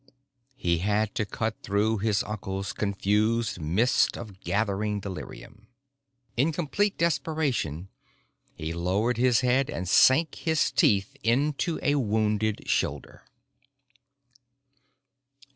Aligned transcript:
_"He 0.55 0.79
had 0.79 1.13
to 1.13 1.27
cut 1.27 1.57
through 1.61 1.99
his 1.99 2.23
uncle's 2.23 2.73
confused 2.73 3.59
mist 3.61 4.17
of 4.17 4.39
gathering 4.39 4.99
delirium. 4.99 5.67
In 6.35 6.51
complete 6.51 6.97
desperation, 6.97 7.87
he 8.55 8.73
lowered 8.73 9.17
his 9.17 9.41
head 9.41 9.69
and 9.69 9.87
sank 9.87 10.33
his 10.33 10.71
teeth 10.71 11.15
into 11.21 11.79
a 11.83 11.93
wounded 11.99 12.67
shoulder. 12.67 13.25